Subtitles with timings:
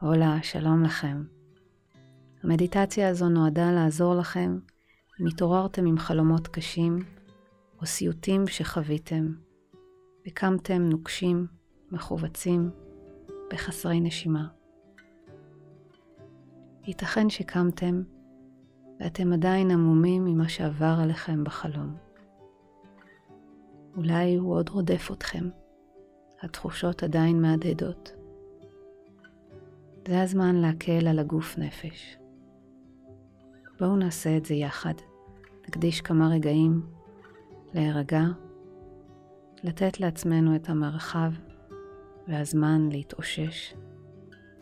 [0.00, 1.22] הולה, שלום לכם.
[2.42, 4.58] המדיטציה הזו נועדה לעזור לכם
[5.20, 6.98] אם התעוררתם עם חלומות קשים
[7.80, 9.26] או סיוטים שחוויתם,
[10.26, 11.46] וקמתם נוקשים,
[11.90, 12.70] מכווצים,
[13.50, 14.48] בחסרי נשימה.
[16.84, 18.02] ייתכן שקמתם
[19.00, 21.96] ואתם עדיין עמומים ממה שעבר עליכם בחלום.
[23.96, 25.48] אולי הוא עוד רודף אתכם,
[26.42, 28.15] התחושות עדיין מהדהדות.
[30.06, 32.16] זה הזמן להקל על הגוף נפש.
[33.80, 34.94] בואו נעשה את זה יחד.
[35.68, 36.82] נקדיש כמה רגעים
[37.74, 38.22] להירגע,
[39.62, 41.32] לתת לעצמנו את המרחב
[42.28, 43.74] והזמן להתאושש,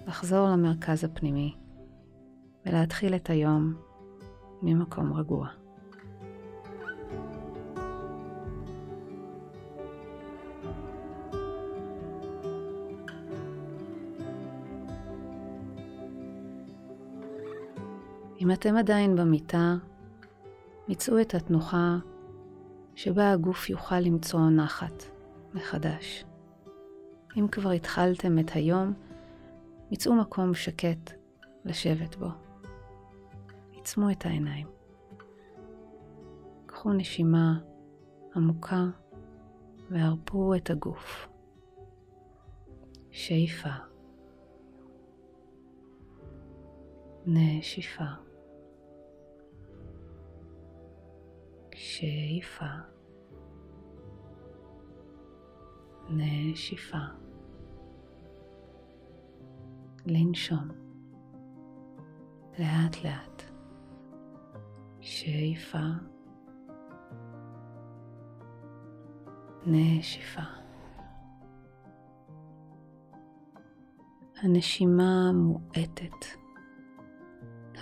[0.06, 1.54] לחזור למרכז הפנימי
[2.66, 3.74] ולהתחיל את היום
[4.62, 5.63] ממקום רגוע.
[18.44, 19.74] אם אתם עדיין במיטה,
[20.88, 21.96] מצאו את התנוחה
[22.94, 25.04] שבה הגוף יוכל למצוא נחת
[25.54, 26.24] מחדש.
[27.36, 28.92] אם כבר התחלתם את היום,
[29.90, 31.10] מצאו מקום שקט
[31.64, 32.28] לשבת בו.
[33.80, 34.66] עצמו את העיניים.
[36.66, 37.58] קחו נשימה
[38.36, 38.84] עמוקה
[39.90, 41.28] והרפו את הגוף.
[43.10, 43.70] שאיפה.
[47.26, 48.23] נשיפה.
[51.94, 52.64] שאיפה.
[56.10, 56.98] נשיפה.
[60.06, 60.68] לנשום.
[62.58, 63.42] לאט לאט.
[65.00, 65.78] שאיפה.
[69.66, 70.42] נשיפה.
[74.42, 76.26] הנשימה מואטת,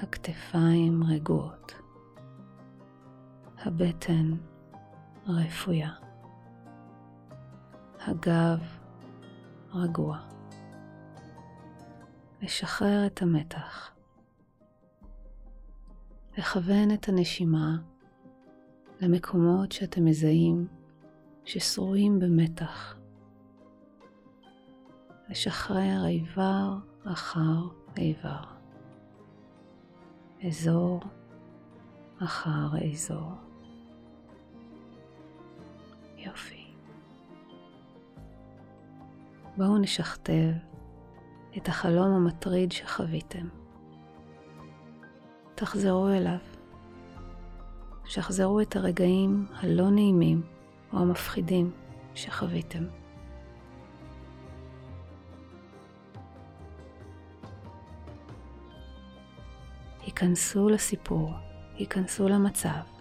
[0.03, 1.82] הכתפיים רגועות.
[3.65, 4.35] הבטן
[5.27, 5.91] רפויה,
[8.01, 8.61] הגב
[9.75, 10.19] רגוע.
[12.43, 13.95] לשחרר את המתח.
[16.39, 17.77] לכוון את הנשימה
[19.01, 20.67] למקומות שאתם מזהים
[21.45, 22.97] ששרויים במתח.
[25.29, 27.61] לשחרר איבר אחר
[27.97, 28.43] איבר,
[30.47, 31.01] אזור
[32.19, 33.52] אחר אזור.
[36.25, 36.65] יופי.
[39.57, 40.53] בואו נשכתב
[41.57, 43.49] את החלום המטריד שחוויתם.
[45.55, 46.39] תחזרו אליו.
[48.05, 50.43] שחזרו את הרגעים הלא נעימים
[50.93, 51.71] או המפחידים
[52.15, 52.85] שחוויתם.
[60.01, 61.33] היכנסו לסיפור,
[61.75, 62.92] היכנסו למצב.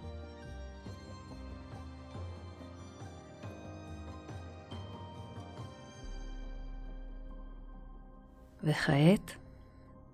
[8.64, 9.36] וכעת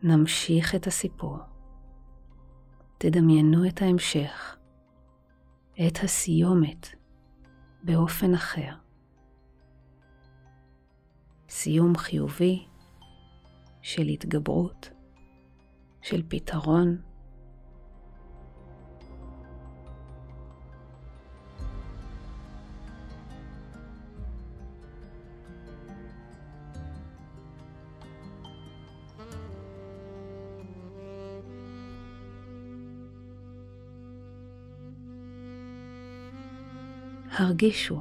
[0.03, 1.39] נמשיך את הסיפור.
[2.99, 4.57] תדמיינו את ההמשך,
[5.87, 6.89] את הסיומת,
[7.83, 8.75] באופן אחר.
[11.49, 12.67] סיום חיובי
[13.83, 14.91] של התגברות,
[16.03, 17.03] של פתרון,
[37.39, 38.01] הרגישו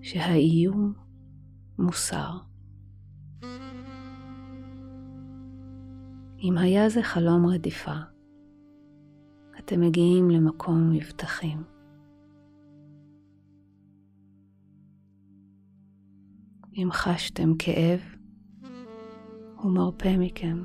[0.00, 0.92] שהאיום
[1.78, 2.30] מוסר.
[6.42, 7.94] אם היה זה חלום רדיפה,
[9.58, 11.62] אתם מגיעים למקום מבטחים.
[16.74, 18.00] אם חשתם כאב,
[19.56, 20.62] הוא מרפה מכם.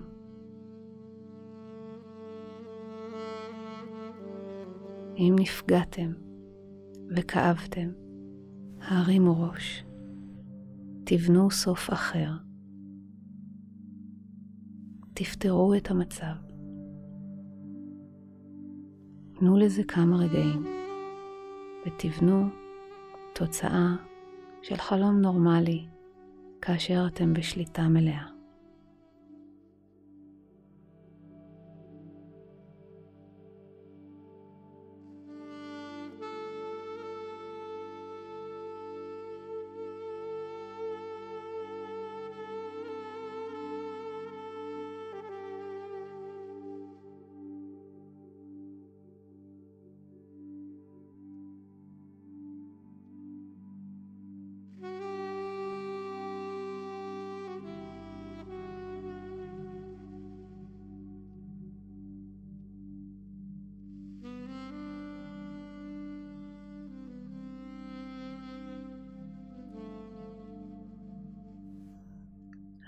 [5.18, 6.12] אם נפגעתם,
[7.10, 7.90] וכאבתם,
[8.82, 9.86] הרימו ראש,
[11.04, 12.32] תבנו סוף אחר,
[15.14, 16.36] תפתרו את המצב.
[19.40, 20.66] תנו לזה כמה רגעים,
[21.86, 22.46] ותבנו
[23.36, 23.96] תוצאה
[24.62, 25.86] של חלום נורמלי
[26.62, 28.35] כאשר אתם בשליטה מלאה.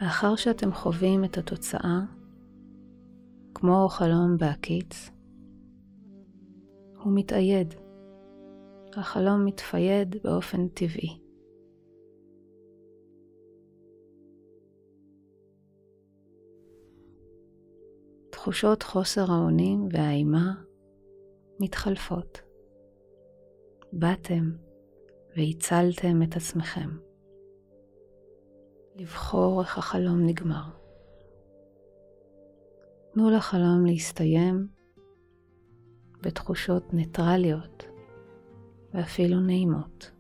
[0.01, 1.99] לאחר שאתם חווים את התוצאה,
[3.53, 5.09] כמו חלום בהקיץ,
[7.03, 7.73] הוא מתאייד.
[8.93, 11.19] החלום מתפייד באופן טבעי.
[18.29, 20.53] תחושות חוסר האונים והאימה
[21.59, 22.41] מתחלפות.
[23.93, 24.51] באתם
[25.37, 27.06] והצלתם את עצמכם.
[28.99, 30.63] לבחור איך החלום נגמר.
[33.13, 34.67] תנו לחלום להסתיים
[36.21, 37.85] בתחושות ניטרליות
[38.93, 40.11] ואפילו נעימות.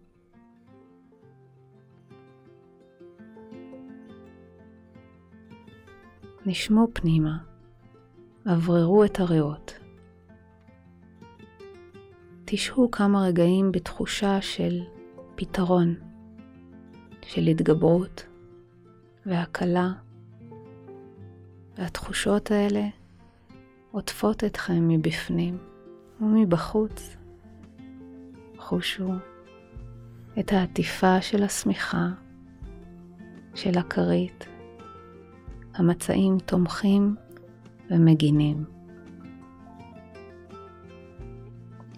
[6.45, 7.37] נשמו פנימה,
[8.49, 9.73] אווררו את הריאות.
[12.45, 14.79] תשהו כמה רגעים בתחושה של
[15.35, 15.95] פתרון,
[17.21, 18.26] של התגברות
[19.27, 19.89] והקלה,
[21.77, 22.87] והתחושות האלה
[23.91, 25.57] עוטפות אתכם מבפנים
[26.21, 27.17] ומבחוץ.
[28.57, 29.11] חושו
[30.39, 32.07] את העטיפה של השמיכה,
[33.55, 34.47] של הכרית,
[35.75, 37.15] המצעים תומכים
[37.91, 38.65] ומגינים.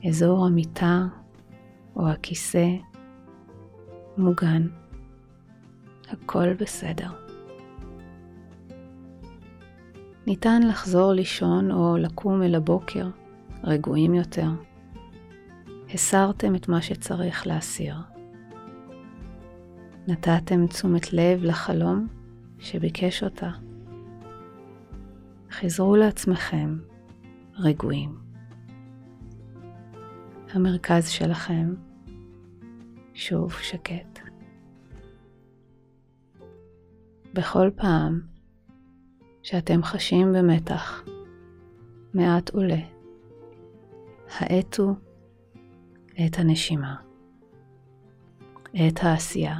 [0.08, 1.06] אזור המיטה
[1.96, 2.68] או הכיסא
[4.18, 4.68] מוגן.
[6.11, 7.09] הכל בסדר.
[10.27, 13.07] ניתן לחזור לישון או לקום אל הבוקר
[13.63, 14.50] רגועים יותר.
[15.94, 17.95] הסרתם את מה שצריך להסיר.
[20.07, 22.07] נתתם תשומת לב לחלום
[22.59, 23.51] שביקש אותה.
[25.51, 26.77] חזרו לעצמכם
[27.56, 28.17] רגועים.
[30.53, 31.73] המרכז שלכם
[33.13, 34.19] שוב שקט.
[37.34, 38.22] בכל פעם
[39.44, 41.04] שאתם חשים במתח,
[42.14, 42.80] מעט עולה,
[44.38, 44.96] האטו
[46.26, 46.96] את הנשימה,
[48.72, 49.60] את העשייה,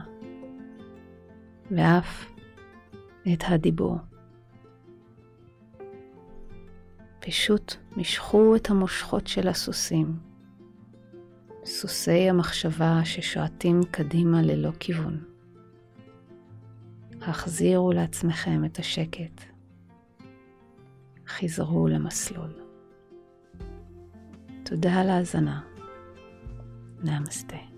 [1.71, 2.31] ואף
[3.33, 3.98] את הדיבור.
[7.19, 10.19] פשוט משכו את המושכות של הסוסים,
[11.66, 15.24] סוסי המחשבה ששועטים קדימה ללא כיוון.
[17.21, 19.42] החזירו לעצמכם את השקט.
[21.27, 22.54] חזרו למסלול.
[24.63, 25.62] תודה על ההאזנה.
[27.04, 27.69] נמסטה.